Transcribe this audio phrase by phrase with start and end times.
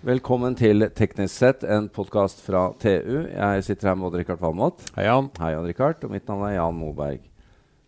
[0.00, 3.26] Velkommen til Teknisk sett, en podkast fra TU.
[3.28, 4.86] Jeg sitter her med Odd-Rikard Valmot.
[4.94, 5.26] Hei, Jan.
[5.36, 6.06] Hei, Odd-Rikard.
[6.08, 7.26] Og mitt navn er Jan Moberg.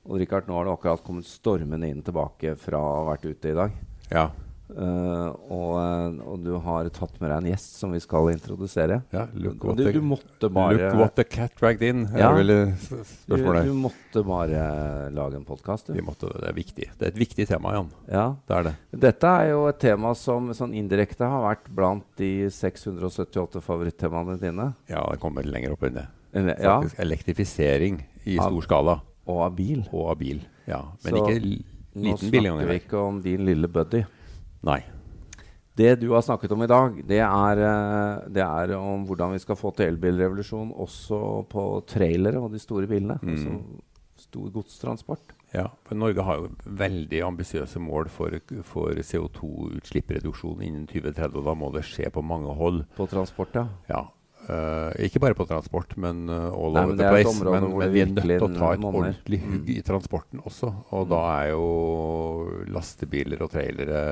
[0.05, 3.57] Odd-Rikard, nå har du akkurat kommet stormende inn tilbake fra å ha vært ute i
[3.57, 3.79] dag.
[4.13, 4.27] Ja.
[4.73, 9.01] Uh, og, uh, og, du har tatt med deg en gjest som vi skal introdusere.
[9.13, 12.39] Ja, look what, du, du måtte bare Look what the cat dragged in, ja, er
[12.41, 13.69] vel spørsmålet.
[13.69, 14.63] Du, du, måtte bare
[15.13, 16.89] lage en podkast, det er viktig.
[16.97, 17.93] Det er et viktig tema, Jan.
[18.09, 18.27] Ja.
[18.49, 18.75] Det er det.
[19.05, 24.73] Dette er jo et tema som sånn indirekte har vært blant de 678 favorittemaene dine.
[24.91, 26.09] Ja, det kommer lenger opp enn det.
[26.33, 26.81] Ja.
[27.03, 28.97] Elektrifisering i av, stor skala.
[29.29, 29.85] Og av bil.
[29.93, 30.81] Og av bil, ja.
[31.05, 32.49] Men Så, ikke liten bil.
[32.49, 34.05] Nå snakker vi ikke om din lille buddy.
[34.67, 34.81] Nei.
[35.77, 37.61] Det du har snakket om i dag, det er,
[38.29, 42.91] det er om hvordan vi skal få til elbilrevolusjon også på trailere og de store
[42.91, 43.17] bilene.
[43.23, 43.31] Mm.
[43.33, 43.57] Altså
[44.23, 45.33] stor godstransport.
[45.53, 51.39] Ja, for Norge har jo veldig ambisiøse mål for, for CO2-utslippreduksjon innen 2030.
[51.41, 52.85] og Da må det skje på mange hold.
[52.97, 53.67] På transport, ja.
[53.91, 54.05] ja.
[54.43, 57.35] Uh, ikke bare på transport, men uh, all Nei, over men the place.
[57.47, 60.73] Men, men vi er nødt til å ta et ordentlig hugg i transporten også.
[60.91, 61.13] Og mm.
[61.13, 61.65] da er jo
[62.75, 64.03] lastebiler og trailere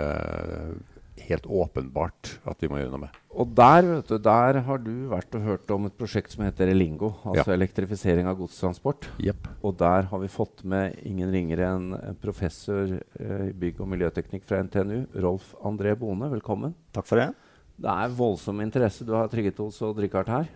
[1.20, 3.18] helt åpenbart at vi må gjøre noe med.
[3.30, 6.72] Og der, vet du, der har du vært og hørt om et prosjekt som heter
[6.72, 7.12] Elingo.
[7.24, 7.58] Altså Ja.
[7.58, 9.10] elektrifisering av godstransport.
[9.22, 9.50] Yep.
[9.62, 13.88] Og der har vi fått med ingen ringere enn en professor i i bygg- og
[13.88, 16.28] miljøteknikk fra NTNU, Rolf André Bone.
[16.30, 16.74] Velkommen.
[16.92, 17.34] Takk for det.
[17.80, 20.48] Det er voldsom interesse du har trigget hos og drikkart her.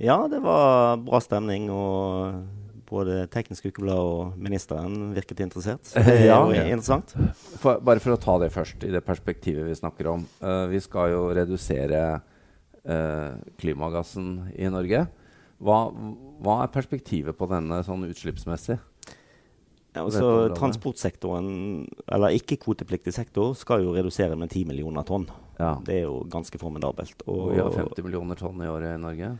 [0.00, 2.40] Ja, det var bra stemning, og
[2.88, 5.84] både Teknisk Ukeblad og ministeren virket interessert.
[5.92, 6.38] Så det er Ja.
[6.42, 7.12] jo interessant.
[7.60, 10.24] For, bare for å ta det først, i det perspektivet vi snakker om.
[10.42, 12.00] Uh, vi skal jo redusere
[12.88, 15.04] uh, klimagassen i Norge.
[15.64, 15.78] Hva,
[16.44, 18.80] hva er perspektivet på denne sånn utslippsmessig?
[19.94, 25.28] Ja, altså, transportsektoren, eller ikke-kvotepliktig sektor, skal jo redusere med 10 millioner tonn.
[25.60, 25.76] Ja.
[25.86, 27.22] Det er jo ganske formidabelt.
[27.30, 29.36] Og vi har 50 millioner tonn i året i Norge.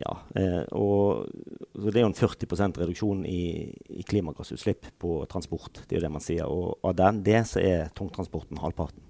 [0.00, 1.28] Ja, eh, og
[1.76, 5.82] så Det er jo en 40 reduksjon i, i klimagassutslipp på transport.
[5.84, 6.48] Det er jo det man sier.
[6.48, 9.04] Og av den, det så er tungtransporten halvparten.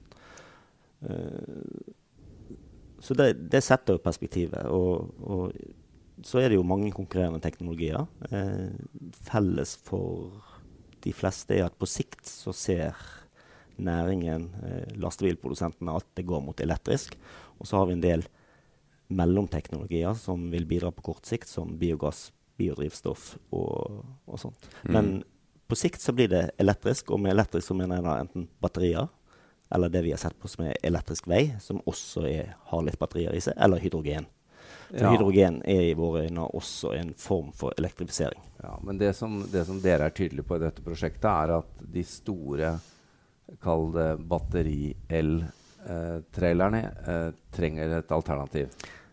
[1.07, 1.95] Eh,
[3.03, 4.67] så det, det setter jo perspektivet.
[4.67, 8.03] Og, og så er det jo mange konkurrerende teknologier.
[8.31, 8.75] Eh,
[9.31, 10.33] felles for
[11.03, 12.99] de fleste er at på sikt så ser
[13.83, 17.17] næringen, eh, lastebilprodusentene, at det går mot elektrisk.
[17.59, 18.25] Og så har vi en del
[19.13, 24.69] mellomteknologier som vil bidra på kort sikt, som biogass, biodrivstoff og, og sånt.
[24.85, 24.93] Mm.
[24.93, 25.11] Men
[25.69, 29.09] på sikt så blir det elektrisk, og med elektrisk så mener jeg da enten batterier,
[29.73, 33.01] eller det vi har sett på som er elektrisk vei, som også er, har litt
[33.01, 34.29] batterier i seg, eller hydrogen.
[34.93, 35.11] For Ja.
[35.15, 38.41] hydrogen er i våre øyne også en form for elektrifisering.
[38.63, 41.65] Ja, men det som, det som dere er tydelige på i dette prosjektet, er at
[41.95, 42.75] de store,
[43.65, 48.69] kall det batteri-el-trailerne, eh, trenger et alternativ.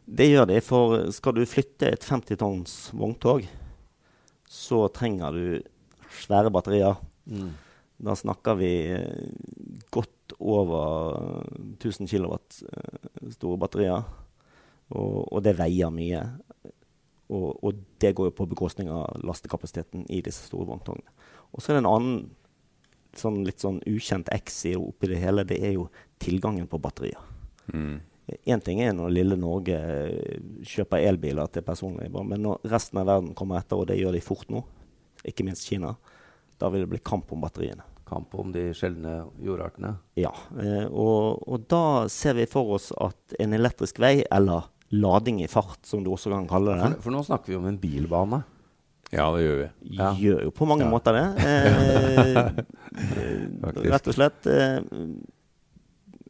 [0.09, 3.45] Det gjør det, for skal du flytte et 50 tonns vogntog,
[4.49, 5.61] så trenger du
[6.23, 6.95] svære batterier.
[7.99, 9.29] Da snakker vi eh,
[9.91, 11.15] godt over
[11.45, 12.33] eh, 1000 kW
[13.31, 14.03] store batterier.
[14.89, 16.23] Og, og det veier mye.
[17.29, 21.13] Og, og det går jo på bekostning av lastekapasiteten i disse store vogntogene.
[21.53, 22.19] Og så er det en annen
[23.17, 25.45] sånn litt sånn ukjent X i oppi det hele.
[25.47, 25.87] Det er jo
[26.21, 27.21] tilgangen på batterier.
[27.73, 27.99] Mm.
[28.45, 33.01] Én ting er når lille Norge eh, kjøper elbiler til personlig bruk, men når resten
[33.01, 34.61] av verden kommer etter, og det gjør de fort nå,
[35.25, 35.95] ikke minst Kina,
[36.61, 37.85] da vil det bli kamp om batteriene.
[38.09, 39.95] Kamp om de sjeldne jordartene.
[40.17, 45.41] Ja, eh, og, og da ser vi for oss at en elektrisk vei, eller lading
[45.43, 47.77] i fart, som du også kan kalle det, For, for nå snakker vi om en
[47.81, 48.39] bilbane.
[49.11, 49.67] Ja, det gjør vi.
[49.97, 50.11] Ja.
[50.17, 50.89] gjør jo på mange Ja.
[50.93, 51.25] måter det.
[52.99, 54.47] Eh, rett og slett.
[54.49, 54.79] Eh,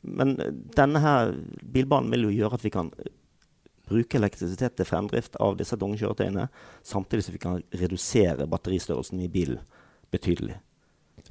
[0.01, 0.33] men
[0.75, 1.31] denne her
[1.63, 2.91] bilbanen vil jo gjøre at vi kan
[3.89, 6.45] bruke elektrisitet til fremdrift av disse dongekjøretøyene,
[6.85, 9.63] samtidig som vi kan redusere batteristørrelsen i bilen
[10.13, 10.59] betydelig.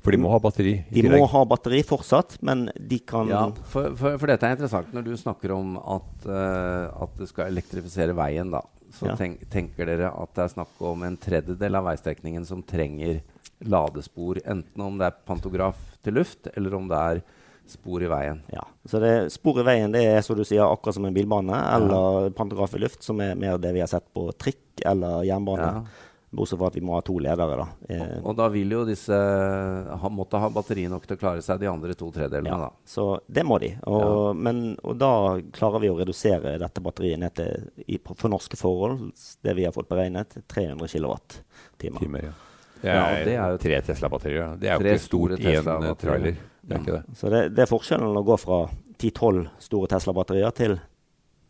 [0.05, 3.91] For de må ha batteri De må ha batteri fortsatt, men de kan Ja, for,
[3.99, 4.93] for, for dette er interessant.
[4.95, 8.63] Når du snakker om at, uh, at det skal elektrifisere veien, da,
[8.95, 9.17] så Ja.
[9.19, 13.21] tenk, tenker dere at det er snakk om en tredjedel av veistrekningen som trenger
[13.67, 17.23] ladespor, enten om det er pantograf til luft, eller om det er
[17.69, 18.41] spor i veien.
[18.55, 21.59] Ja, så det, Spor i veien det er som du sier, akkurat som en bilbane,
[21.77, 25.69] eller pantograf i luft, som er mer det vi har sett på trikk eller jernbane.
[25.83, 26.07] Ja.
[26.31, 27.57] Bortsett fra at vi må ha to ledere.
[27.57, 27.67] da.
[27.89, 31.61] Eh, Og da vil jo disse ha, måtte ha batteri nok til å klare seg
[31.63, 32.51] de andre to tredelene.
[32.53, 32.71] ja, da.
[32.85, 33.71] så det må de.
[33.89, 35.11] Og, men, og da
[35.57, 39.09] klarer vi å redusere dette batteriet ned til, i, for norske forhold,
[39.43, 41.39] det vi har fått beregnet, 300 kWt.
[41.81, 42.35] Timer, ja.
[42.83, 44.53] Det Ja, er, og det er jo tre Tesla-batterier.
[44.61, 46.37] Det er jo ikke stort store i en eh, trailer.
[46.63, 47.17] Det er ikke det.
[47.19, 48.59] Så det, det er forskjellen å gå fra
[49.01, 50.77] 10-12 store Tesla-batterier til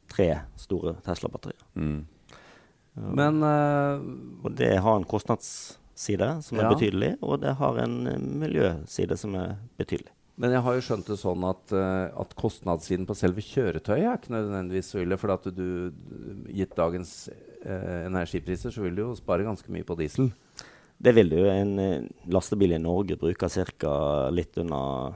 [0.08, 1.60] tre store Tesla-batterier.
[1.76, 1.98] Mm.
[2.98, 4.00] Men uh,
[4.44, 6.74] Og det har en kostnadsside som er Ja.
[6.74, 10.12] betydelig, og det har en eh, miljøside som er betydelig.
[10.38, 14.18] Men jeg har jo skjønt det sånn at, eh, at kostnadssiden på selve kjøretøyet er
[14.20, 15.18] ikke nødvendigvis så ille.
[15.18, 15.90] For at du,
[16.54, 17.28] gitt dagens
[17.64, 20.30] eh, energipriser, så vil du jo spare ganske mye på diesel.
[21.02, 21.40] Det vil du.
[21.50, 24.30] En lastebil i Norge bruker ca.
[24.30, 25.14] litt under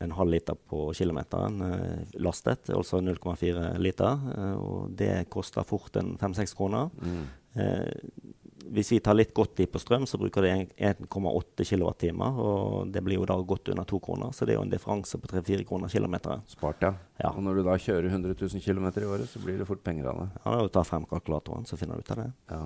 [0.00, 4.28] en halv liter på kilometeren eh, lastet, altså 0,4 liter.
[4.36, 6.88] Eh, og det koster fort en 5-6 kroner.
[7.04, 7.24] Mm.
[7.60, 8.30] Eh,
[8.70, 12.10] hvis vi tar litt godt i på strøm, så bruker det 1,8 kWt.
[12.16, 15.20] Og det blir jo da godt under 2 kroner, så det er jo en differanse
[15.20, 16.44] på 3-4 kroner kilometeren.
[16.48, 16.94] Spart, ja.
[17.20, 17.34] Ja.
[17.34, 20.12] Og når du da kjører 100 000 km i året, så blir det fort penger
[20.12, 20.30] av det.
[20.44, 22.30] Ja, da tar frem kalkulatoren, så finner du ut av det.
[22.52, 22.64] Ja.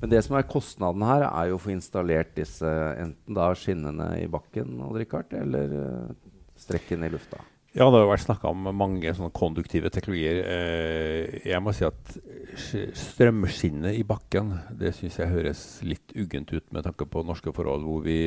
[0.00, 4.12] Men det som er kostnaden her, er jo å få installert disse enten da skinnene
[4.22, 5.74] i bakken Richard, eller
[6.62, 7.40] strekken i lufta.
[7.72, 10.42] Ja, det har vært snakka om mange sånne konduktive teknologier.
[10.44, 12.10] Eh, jeg må si at
[13.00, 17.86] strømskinnet i bakken det syns jeg høres litt uggent ut med tanke på norske forhold,
[17.88, 18.18] hvor vi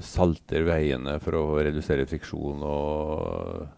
[0.00, 3.68] salter veiene for å redusere friksjon og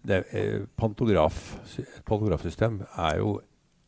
[0.00, 3.40] det, eh, pantograf, Et pantografsystem er jo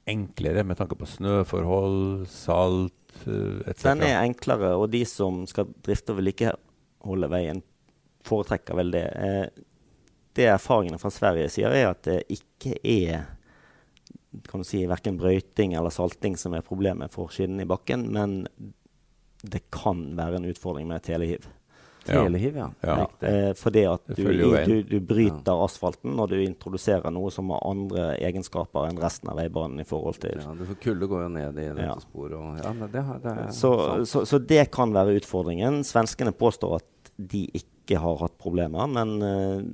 [0.07, 3.83] enklere med tanke på snøforhold, salt eh, etc.
[3.83, 7.63] Den er enklere, og de som skal drifte og vedlikeholde veien,
[8.29, 9.05] foretrekker vel det.
[9.17, 9.63] Eh,
[10.37, 13.25] det erfaringene fra Sverige sier, er at det ikke er
[14.49, 18.47] kan du si, verken brøyting eller salting som er problemet for skinnene i bakken, men
[19.43, 21.45] det kan være en utfordring med telehiv.
[22.07, 22.23] Ja.
[22.25, 22.69] Telehiv, ja.
[22.81, 22.95] Ja.
[23.03, 23.29] Riktig.
[23.29, 24.25] Eh, fordi at du,
[24.67, 29.37] du, du bryter asfalten når du introduserer noe som har andre egenskaper enn resten av
[29.39, 31.95] veibanen i forhold til Ja, du får kulde går jo ned i dette Ja.
[32.03, 32.35] sporet.
[32.41, 34.09] Og, ja, det, det, det er Så, sant.
[34.15, 35.83] så, så det kan være utfordringen.
[35.87, 39.65] Svenskene påstår at de ikke har hatt problemer, men eh,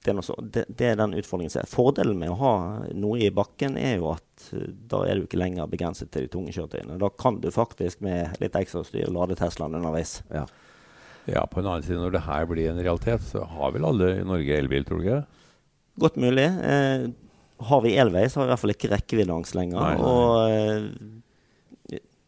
[0.00, 1.52] det, er noe så, det, det er den utfordringen.
[1.52, 1.70] som er.
[1.70, 2.54] Fordelen med å ha
[2.96, 6.32] noe i bakken er jo at eh, da er du ikke lenger begrenset til de
[6.32, 6.98] tunge kjøretøyene.
[7.00, 10.20] Da kan du faktisk med litt ekstrautstyr lade Teslaen underveis.
[10.32, 10.46] Ja.
[11.28, 14.14] Ja, på en annen side, når det her blir en realitet, så har vel alle
[14.18, 15.20] i Norge elbil, tror du ikke?
[16.00, 16.46] Godt mulig.
[16.48, 17.10] Eh,
[17.70, 19.80] har vi elvei, så har vi i hvert fall ikke rekkeviddeangst lenger.
[19.84, 20.06] Nei, nei.
[20.08, 21.20] Og eh,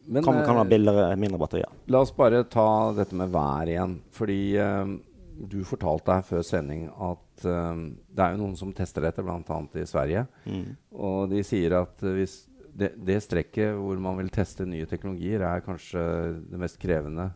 [0.05, 1.71] Men kan, kan ha eh, mindre batterier.
[1.87, 3.97] la oss bare ta dette med vær igjen.
[4.11, 4.95] Fordi eh,
[5.33, 7.83] du fortalte her før sending at eh,
[8.13, 9.59] det er jo noen som tester dette, bl.a.
[9.79, 10.25] i Sverige.
[10.45, 10.65] Mm.
[10.93, 12.41] Og de sier at eh, hvis
[12.73, 16.01] det, det strekket hvor man vil teste nye teknologier, er kanskje
[16.49, 17.29] det mest krevende,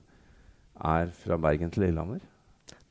[0.77, 2.21] er fra Bergen til Lillehammer.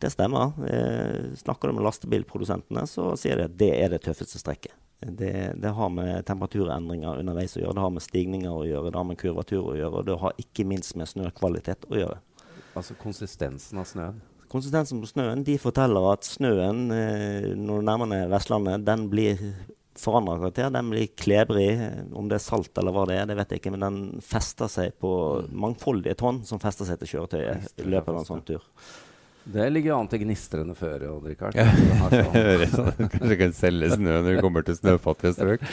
[0.02, 0.52] Det stemmer.
[0.68, 4.74] Eh, snakker du med lastebilprodusentene, så sier de at det er det tøffeste strekket.
[5.00, 9.00] Det, det har med temperaturendringer underveis å gjøre, det har med stigninger å gjøre, det
[9.00, 12.18] har med kurvatur å gjøre, og det har ikke minst med snøkvalitet å gjøre.
[12.76, 14.22] Altså konsistensen av snøen.
[14.50, 19.40] Konsistensen på snøen de forteller at snøen eh, når du nærmer deg Vestlandet, den blir
[19.98, 20.70] forandra karakter.
[20.70, 21.70] Den blir klebrig.
[22.12, 24.70] Om det er salt eller hva det er, det vet jeg ikke, men den fester
[24.70, 25.10] seg på
[25.50, 28.64] mangfoldige tonn som fester seg til kjøretøyet i løpet av en sånn tur.
[29.46, 31.54] Det ligger jo an til gnistrende føre, Odd Rikard.
[31.54, 31.68] Ja.
[32.06, 32.88] Altså.
[32.98, 35.66] Kanskje kan selge snø når vi kommer til snøfattige strøk.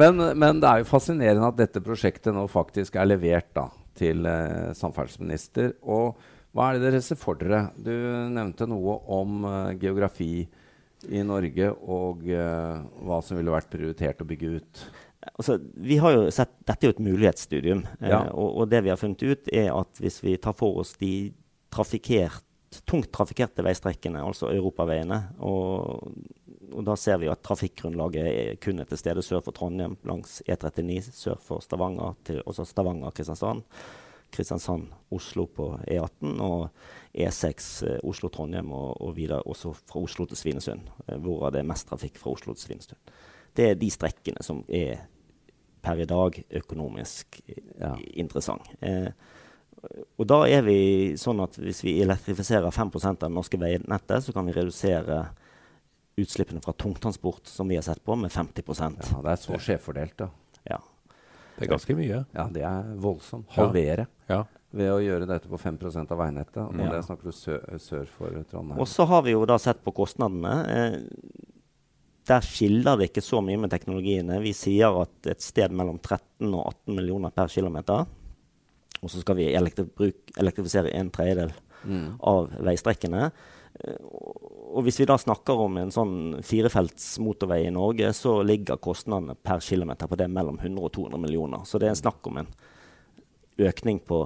[0.00, 4.26] Men, men det er jo fascinerende at dette prosjektet nå faktisk er levert da, til
[4.26, 5.76] eh, samferdselsminister.
[5.86, 6.18] Og
[6.52, 7.68] hva er det dere ser for dere?
[7.78, 7.92] Du
[8.34, 10.34] nevnte noe om eh, geografi
[11.10, 14.84] i Norge og eh, hva som ville vært prioritert å bygge ut.
[15.32, 17.84] Altså, vi har jo sett, Dette er jo et mulighetsstudium.
[18.00, 18.24] Ja.
[18.24, 20.96] Eh, og, og det vi har funnet ut, er at hvis vi tar for oss
[21.00, 21.30] de
[21.72, 22.44] trafikkert,
[22.88, 26.06] tungt trafikkerte veistrekkene, altså europaveiene, og,
[26.72, 30.40] og da ser vi at trafikkgrunnlaget er kun er til stede sør for Trondheim, langs
[30.46, 33.66] E39 sør for Stavanger, til, også Stavanger-Kristiansand.
[34.32, 36.70] Kristiansand-Oslo på E18 og
[37.12, 41.68] E6 eh, Oslo-Trondheim og, og videre også fra Oslo til Svinesund, eh, hvorav det er
[41.68, 43.12] mest trafikk fra Oslo til Svinesund.
[43.52, 45.04] Det er de strekkene som er
[45.82, 47.94] per i dag økonomisk eh, Ja.
[48.14, 48.68] interessant.
[48.80, 49.10] Eh,
[50.18, 50.76] og da er vi
[51.18, 55.24] sånn at hvis vi elektrifiserer 5% av det norske veinettet, så kan vi redusere
[56.20, 60.16] utslippene fra tungtransport, som vi har sett på, med 50 Ja, det er så skjevfordelt,
[60.20, 60.28] da.
[60.68, 60.78] ja.
[61.56, 62.24] Det er ganske mye.
[62.34, 63.46] Ja, det er voldsomt.
[63.52, 63.62] Ja.
[63.62, 64.44] Halvere Ja.
[64.72, 66.56] ved å gjøre dette på 5% av veinettet.
[66.64, 66.90] Og Ja.
[66.90, 68.80] det snakker du sø sør for Trondheim.
[68.80, 70.54] Og så har vi jo da sett på kostnadene.
[70.68, 71.00] Eh,
[72.26, 74.40] der skiller det ikke så mye med teknologiene.
[74.42, 78.06] Vi sier at et sted mellom 13 og 18 millioner per kilometer.
[79.02, 81.52] Og så skal vi elektri elektrifisere en tredjedel
[81.84, 82.18] Mm.
[82.20, 83.30] av veistrekkene.
[83.80, 83.96] Eh,
[84.72, 89.34] Og hvis vi da snakker om en sånn firefelts motorvei i Norge, så ligger kostnadene
[89.34, 91.66] per kilometer på det mellom 100 og 200 millioner.
[91.68, 92.48] Så det er snakk om en
[93.58, 94.22] økning på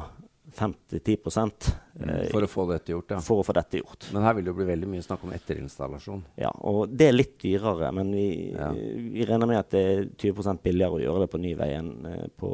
[0.54, 3.18] 5-10 eh, For å få dette gjort, ja.
[3.21, 4.06] For å få dette gjort.
[4.14, 6.23] Men her vil det jo bli veldig mye snakk om etterinstallasjon.
[6.38, 8.71] Ja, og det er litt dyrere, men vi, ja.
[8.71, 11.90] vi regner med at det er 20 billigere å gjøre det på ny vei enn
[12.06, 12.52] uh, på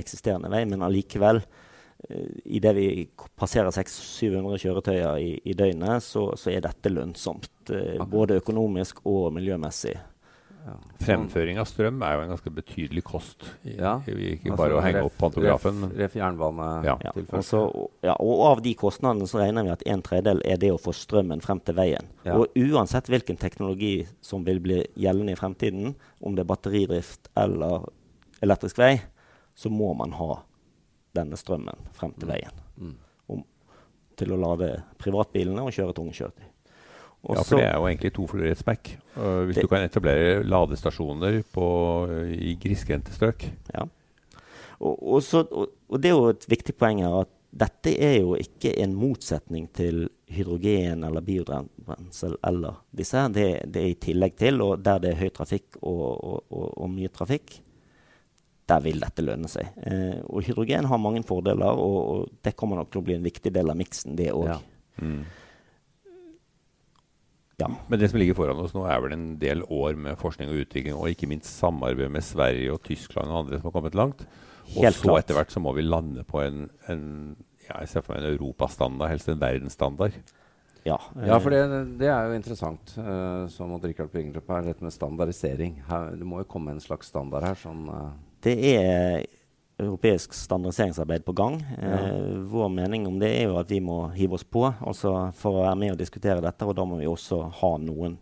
[0.00, 0.64] eksisterende vei.
[0.68, 2.86] Men allikevel, uh, idet vi
[3.40, 7.52] passerer 600-700 kjøretøyer i, i døgnet, så, så, er dette lønnsomt.
[7.70, 9.98] Uh, både økonomisk og miljømessig.
[10.64, 10.74] Ja.
[11.00, 13.46] Fremføring av strøm er jo en ganske betydelig kost.
[13.64, 13.94] I, ja.
[14.04, 15.78] Ikke bare altså, å henge ref, opp pantografen.
[15.86, 16.96] Ref, ref jernbane ja.
[17.06, 17.12] ja.
[17.38, 17.62] Også,
[18.04, 18.16] ja.
[18.20, 21.40] Og av de kostnadene så regner vi at en tredjedel er det å få strømmen
[21.44, 22.10] frem til veien.
[22.34, 27.88] Og uansett hvilken teknologi som vil bli gjeldende i fremtiden, om det er batteridrift eller
[28.44, 28.94] elektrisk vei,
[29.60, 30.38] så må man ha
[31.16, 32.32] denne strømmen frem til mm.
[32.32, 32.62] veien.
[32.80, 32.94] Mm.
[33.34, 33.42] Om,
[34.16, 36.46] til å lade privatbilene og kjøre tunge kjøretøy.
[37.20, 38.94] Også, ja, for det er jo egentlig to fluer i et smekk.
[39.12, 41.66] Uh, hvis det, du kan etablere ladestasjoner på,
[42.08, 43.44] uh, i grisgrendte strøk.
[43.74, 43.84] Ja.
[44.80, 48.20] Og, og, så, og, og, det er jo et viktig poeng her at dette er
[48.22, 53.26] jo ikke en motsetning til hydrogen eller biobrensel eller disse.
[53.34, 57.10] Det, det, er i tillegg til, og der det er høy trafikk og, og mye
[57.12, 57.58] trafikk,
[58.70, 59.68] der vil dette lønne seg.
[59.86, 63.52] Eh, og hydrogen har mange fordeler, og, det kommer nok til å bli en viktig
[63.54, 64.48] del av miksen, det òg.
[64.52, 64.58] Ja.
[65.00, 65.22] Mm.
[67.60, 67.68] Ja.
[67.90, 70.62] Men det som ligger foran oss nå, er vel en del år med forskning og
[70.62, 74.24] utvikling, og ikke minst samarbeid med Sverige og Tyskland og andre som har kommet langt.
[74.70, 77.02] Og Helt så etter hvert så må vi lande på en, en
[77.66, 80.16] ja, jeg ser for meg en europastandard, helst en verdensstandard.
[80.86, 80.96] Ja,
[81.26, 81.60] ja for det,
[82.00, 85.82] det, er jo interessant, uh, som Richard bringer opp her, dette med standardisering.
[85.90, 87.60] Her, det må jo komme en slags standard her.
[87.60, 87.86] sånn...
[87.90, 88.10] Uh.
[88.44, 89.26] Det er
[89.80, 91.60] europeisk standardiseringsarbeid på gang.
[91.82, 95.56] Eh, vår mening om det er jo at vi må hive oss på altså for
[95.56, 96.68] å være med og diskutere dette.
[96.68, 98.18] Og da må vi også ha noen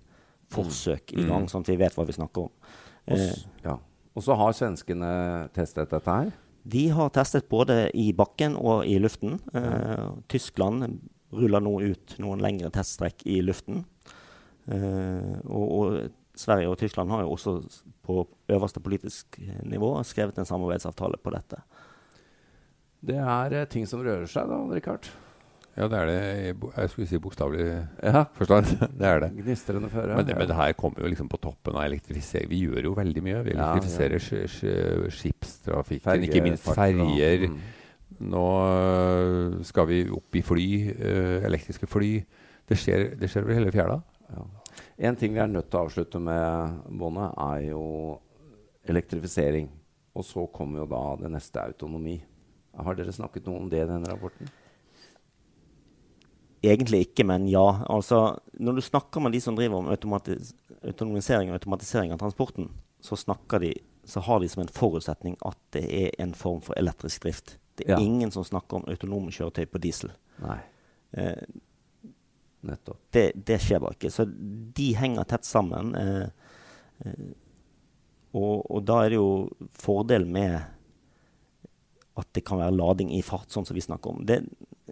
[0.52, 1.18] forsøk mm.
[1.18, 1.50] i gang, mm.
[1.52, 2.74] sånn at vi vet hva vi snakker om.
[3.10, 3.78] Eh, ja.
[4.16, 5.10] Og så har svenskene
[5.54, 6.32] testet dette her?
[6.68, 9.38] De har testet både i bakken og i luften.
[9.56, 10.98] Eh, Tyskland
[11.34, 13.84] ruller nå ut noen lengre teststrekk i luften.
[14.68, 17.54] Eh, og, og Sverige og Tyskland har jo også
[18.08, 19.38] på øverste politisk
[19.68, 21.60] nivå skrevet en samarbeidsavtale på dette.
[23.04, 25.08] Det er eh, ting som rører seg, da, Rikard?
[25.78, 26.70] Ja, det er det.
[26.74, 27.66] Jeg skulle si bokstavelig
[28.02, 28.24] ja.
[28.34, 28.72] forstand.
[28.98, 29.28] det er det.
[29.36, 30.16] Gnistrende føre.
[30.16, 32.50] Men, det, men det her kommer jo liksom på toppen av elektrifisering.
[32.50, 33.42] Vi gjør jo veldig mye.
[33.46, 35.12] Vi elektrifiserer ja, ja.
[35.14, 37.46] skipstrafikken, Ferge, ikke minst ferjer.
[37.52, 37.60] Mm.
[38.32, 42.16] Nå øh, skal vi opp i fly, uh, elektriske fly.
[42.68, 44.00] Det skjer, det skjer over hele fjæra.
[44.96, 47.82] En ting vi er nødt til å avslutte med, Bonde, er jo
[48.88, 49.68] elektrifisering.
[50.18, 52.16] Og så kommer jo da det neste autonomi.
[52.78, 54.50] Har dere snakket noe om det i denne rapporten?
[56.62, 57.66] Egentlig ikke, men ja.
[57.86, 63.14] Altså, når du snakker med de som driver om autonomisering og automatisering av transporten, så,
[63.62, 63.72] de,
[64.04, 67.56] så, har de som en forutsetning at det er en form for elektrisk drift.
[67.78, 68.02] Det er ja.
[68.02, 70.10] ingen som snakker om autonome kjøretøy på diesel.
[70.42, 70.58] Nei.
[71.14, 71.46] Eh,
[72.60, 73.00] Nettopp.
[73.10, 74.10] Det, det, skjer bare ikke.
[74.10, 74.26] Så
[74.78, 75.94] de henger tett sammen.
[75.94, 76.26] Eh,
[77.04, 77.28] eh,
[78.34, 80.58] og, og, da er det jo fordel med
[82.18, 84.24] at det kan være lading i fart, sånn som vi snakker om.
[84.26, 84.40] Det,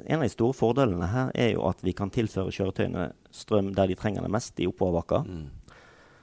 [0.04, 3.90] en av de store fordelene her er jo at vi kan tilføre kjøretøyene strøm der
[3.90, 5.26] de trenger det mest, i oppoverbakker.
[5.26, 5.80] Mm.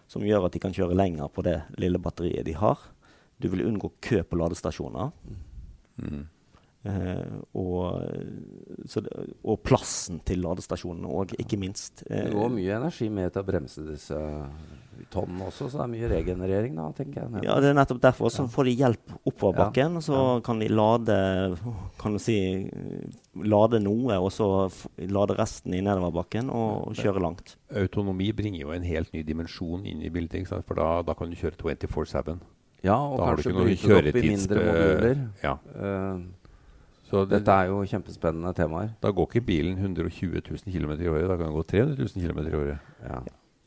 [0.08, 2.80] Som gjør at de kan kjøre lenger på det lille batteriet de har.
[3.42, 5.12] Du vil unngå kø på ladestasjoner.
[6.00, 6.24] Mm.
[6.84, 8.02] Uh, og,
[8.84, 12.04] det, og, plassen til ladestasjonene òg, ikke minst.
[12.10, 14.18] Eh, det går mye energi med til å bremse disse
[15.14, 17.46] tonnene også, så det er mye regenerering da, tenker jeg.
[17.48, 18.34] Ja, det er nettopp derfor.
[18.34, 20.04] Så får de hjelp oppover bakken, ja.
[20.04, 20.36] så ja.
[20.44, 21.18] kan de lade
[22.02, 22.38] kan du si,
[23.48, 24.50] lade noe, og så
[25.08, 27.56] lade resten i nedoverbakken og, og kjøre langt.
[27.80, 31.40] Autonomi bringer jo en helt ny dimensjon inn i bildet, for da, da kan du
[31.40, 32.36] kjøre 24-7.
[32.84, 35.28] Ja, og da kanskje bryte det opp i mindre moduler.
[35.40, 35.60] Ja.
[35.72, 36.43] Uh,
[37.14, 38.88] så det, Dette er jo kjempespennende temaer.
[39.04, 42.24] Da går ikke bilen 120 000 km i året, da kan den gå 300 000
[42.24, 42.88] km i året.
[43.04, 43.20] Ja.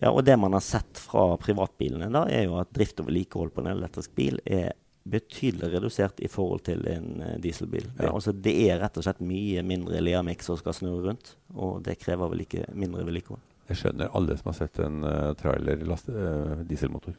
[0.03, 0.11] ja.
[0.11, 3.63] og det man har sett fra privatbilene, da, er jo at drift og vedlikehold på
[3.63, 4.73] en elektrisk bil er
[5.07, 7.87] betydelig redusert i forhold til en uh, dieselbil.
[7.93, 8.01] Ja.
[8.01, 11.79] Det, altså, det er rett og slett mye mindre Leamix som skal snurre rundt, og
[11.87, 13.45] det krever vel ikke mindre vedlikehold.
[13.71, 17.15] Jeg skjønner alle som har sett en uh, trailer laste, uh, dieselmotor.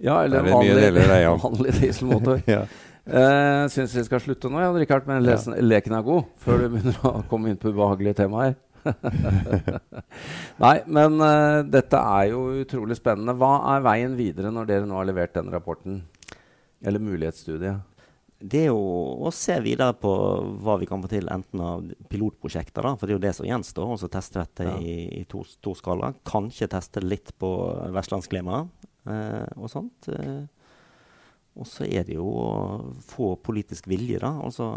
[0.00, 2.46] Ja, eller en vanlig, vanlig dieselmotor.
[2.54, 2.62] ja.
[3.08, 5.64] Uh, Syns vi skal slutte nå, Jan Rikard, men lesen, ja.
[5.64, 8.58] leken er god, før du begynner å komme inn på ubehagelige temaer.
[10.64, 13.36] Nei, men uh, dette er jo utrolig spennende.
[13.40, 16.02] Hva er veien videre når dere nå har levert den rapporten?
[16.80, 17.86] Eller mulighetsstudiet?
[18.40, 18.80] Det er jo
[19.28, 20.10] å se videre på
[20.64, 23.48] hva vi kan få til, enten av pilotprosjekter, da, for det er jo det som
[23.48, 23.90] gjenstår.
[23.92, 24.78] Og så teste dette ja.
[24.80, 26.14] i, i to, to skala.
[26.28, 27.50] Kanskje teste litt på
[27.92, 30.08] vestlandsklima uh, og sånt.
[30.08, 30.48] Uh,
[31.58, 32.50] Og så er det jo å
[33.04, 34.30] få politisk vilje, da.
[34.44, 34.70] Altså,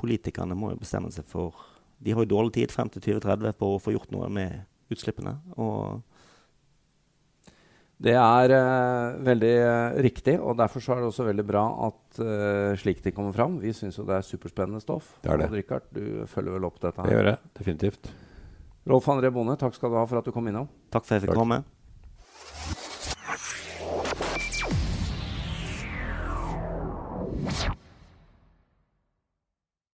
[0.00, 1.52] politikerne må jo bestemme seg for
[2.04, 5.36] De har jo dårlig tid frem til 2030 på å få gjort noe med utslippene.
[5.60, 6.02] Og
[8.04, 12.18] det er uh, veldig uh, riktig, og derfor så er det også veldig bra at
[12.20, 13.56] uh, slik de kommer fram.
[13.62, 15.14] Vi syns jo det er superspennende stoff.
[15.22, 15.48] Det er det.
[15.48, 16.98] Og Richard, du følger vel opp dette?
[16.98, 17.08] her?
[17.08, 18.10] Det gjør jeg definitivt.
[18.90, 20.68] Rolf André Bonde, takk skal du ha for at du kom innom.
[20.92, 21.40] Takk for at jeg fikk Takk.
[21.40, 21.62] komme.